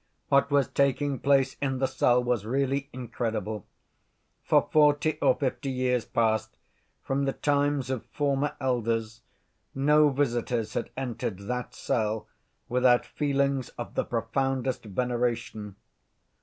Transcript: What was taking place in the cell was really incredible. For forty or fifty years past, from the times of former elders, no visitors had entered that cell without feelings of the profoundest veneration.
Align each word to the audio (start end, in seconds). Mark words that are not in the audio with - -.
What 0.29 0.49
was 0.49 0.67
taking 0.67 1.19
place 1.19 1.57
in 1.61 1.77
the 1.77 1.85
cell 1.85 2.23
was 2.23 2.43
really 2.43 2.89
incredible. 2.91 3.67
For 4.43 4.67
forty 4.71 5.19
or 5.21 5.35
fifty 5.35 5.69
years 5.69 6.05
past, 6.05 6.57
from 7.03 7.25
the 7.25 7.33
times 7.33 7.91
of 7.91 8.07
former 8.07 8.55
elders, 8.59 9.21
no 9.75 10.09
visitors 10.09 10.73
had 10.73 10.89
entered 10.97 11.37
that 11.47 11.75
cell 11.75 12.27
without 12.67 13.05
feelings 13.05 13.69
of 13.77 13.93
the 13.93 14.03
profoundest 14.03 14.85
veneration. 14.85 15.75